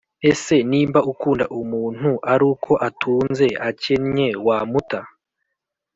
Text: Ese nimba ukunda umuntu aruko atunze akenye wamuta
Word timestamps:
Ese 0.29 0.55
nimba 0.69 0.99
ukunda 1.11 1.45
umuntu 1.61 2.09
aruko 2.33 2.71
atunze 2.87 3.47
akenye 3.69 4.27
wamuta 4.45 4.99